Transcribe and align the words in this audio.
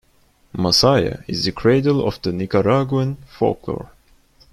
Masaya 0.51 1.23
is 1.27 1.45
the 1.45 1.51
cradle 1.51 2.03
of 2.07 2.19
the 2.23 2.31
Nicaraguan 2.31 3.17
folklore. 3.27 3.91